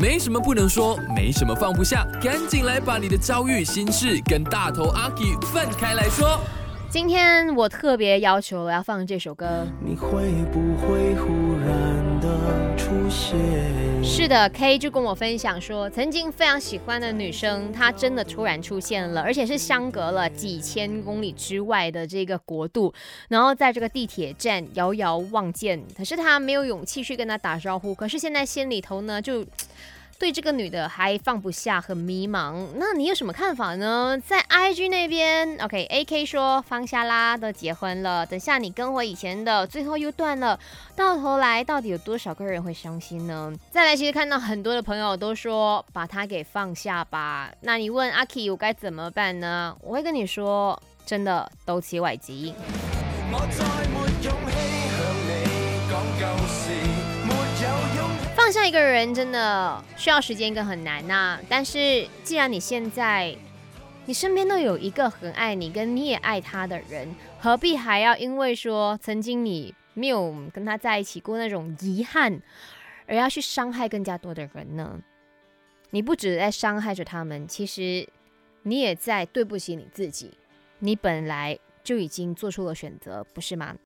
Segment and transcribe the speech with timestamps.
[0.00, 6.40] 没什么不能说，没什么放不下，赶紧来把你的遭遇、心事跟大头阿 K 分开来说。
[6.90, 9.66] 今天我特别要求我要放这首歌。
[9.84, 11.28] 你会不会忽
[11.60, 13.77] 然的出现？
[14.10, 22.92] 是的，K 就跟我分享说，曾经非常喜欢的女生，她真的突然出现了，而且是相隔了几千公里之外的这个国度，
[23.28, 29.46] 然后在这个地铁站遥遥望见，可是她没有勇气去跟她打招呼，可是现在心里头呢就。
[30.18, 32.66] 对这个女的还放不下，很迷茫。
[32.74, 34.20] 那你有什么看法呢？
[34.26, 38.26] 在 IG 那边，OK，AK 说放下啦，都结婚了。
[38.26, 40.58] 等下你跟我以前的，最后又断了，
[40.96, 43.52] 到头来到底有多少个人会伤心呢？
[43.70, 47.52] 再来，其实看到很多的朋友都说把它给放下吧。
[47.60, 49.76] 那你问阿 K 我该怎么办呢？
[49.80, 52.52] 我会跟你说，真的都起外急。
[58.48, 63.36] 放下一个人真的需要时间跟很难呐，但是既然你现在
[64.06, 72.40] 你身边都有一个很爱你跟你也爱他的人，何必还要因为说曾经你没有跟他在一起过那种遗憾，
[73.06, 74.98] 而要去伤害更加多的人呢？
[75.90, 78.08] 你不止在伤害着他们，其实
[78.62, 80.32] 你也在对不起你自己，
[80.78, 83.76] 你本来就已经做出了选择，不是吗？